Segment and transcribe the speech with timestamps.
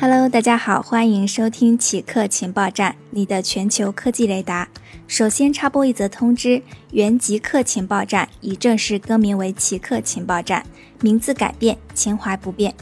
[0.00, 4.68] Hello，大家好，欢迎收听奇客情报站，你的全球科技雷达。
[5.08, 6.62] 首先插播一则通知：
[6.92, 10.64] 原极客情报站已正式更名为奇客情报站，
[11.00, 12.72] 名字改变，情怀不变。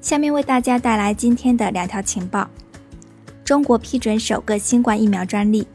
[0.00, 2.48] 下面为大家带来今天的两条情报：
[3.44, 5.66] 中国批准首个新冠疫苗专利。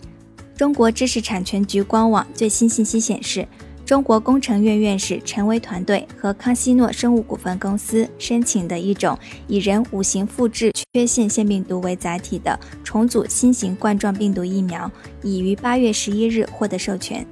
[0.55, 3.45] 中国知识产权局官网最新信息显示。
[3.89, 9.17] 中国工程院院士陈薇团队和康希诺生物股份公司申请的一种
[9.47, 14.91] 以人五型复制缺陷腺病毒为载体的重组新型冠状病毒疫苗，
[15.23, 17.25] 已于八月十一日获得授权。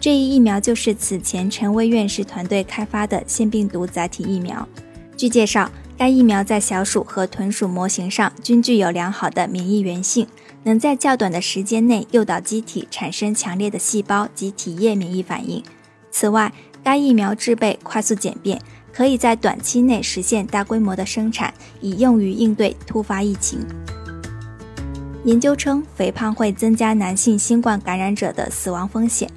[0.00, 4.68] 这一疫苗就是此前陈薇院士团队开发的腺病毒载体疫苗。
[5.16, 10.26] 据介绍，该疫苗在小鼠和豚鼠模型上均具有良好的免疫原性，
[10.64, 15.62] 能在较短的时间内诱导机体产生强烈的细胞及体液免疫反应。
[16.14, 16.52] 此外，
[16.84, 18.56] 该疫苗制备快速简便，
[18.92, 23.58] 可以在短期内实现大规模的生产，以用于应对突发疫情。
[25.24, 29.28] 研究称，肥胖会增加男性新冠感染者的死亡风险。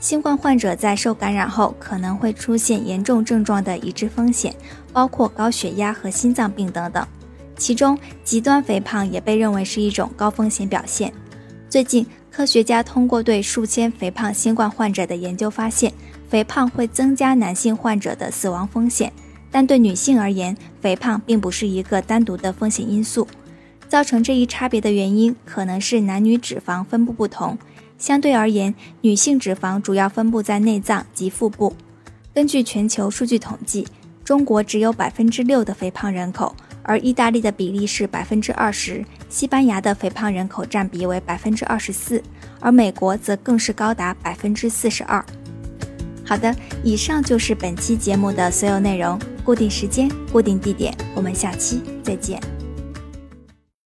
[0.00, 4.54] 新冠患者在受感染后可能会出现严重症状的已知风险，
[4.94, 7.06] 包括高血压和心脏病等等。
[7.58, 11.12] 其中，极端肥胖也被认为是一种高风险表现。
[11.68, 15.92] 最近，科学家通过对数千肥胖新冠患者的研究发现，
[16.28, 19.12] 肥胖会增加男性患者的死亡风险，
[19.50, 23.26] 但对女性而言，肥胖并不是一个单独的风险因素。
[23.88, 27.58] 造成这一差别的原因可能是男女脂肪分布不同。
[27.96, 31.74] 相对而言，女性脂肪主要分布在内脏及腹部。
[32.32, 33.88] 根据全球数据统计，
[34.22, 36.54] 中国只有百分之六的肥胖人口。
[36.88, 42.22] 而意大利的比例是百分之二十，西班牙的肥胖人口占比为百分之二十四，
[42.60, 45.22] 而美国则更是高达百分之四十二。
[46.24, 49.20] 好的，以上就是本期节目的所有内容。
[49.44, 52.57] 固定时间，固定地点，我们下期再见。